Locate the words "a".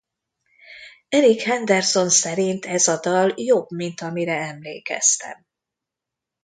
2.87-2.99